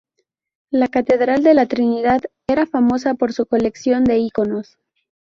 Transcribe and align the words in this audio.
La 0.71 0.87
Catedral 0.87 1.43
de 1.43 1.53
la 1.53 1.67
Trinidad 1.67 2.21
era 2.47 2.65
famosa 2.65 3.13
por 3.13 3.33
su 3.33 3.45
colección 3.45 4.03
de 4.03 4.17
iconos. 4.17 4.79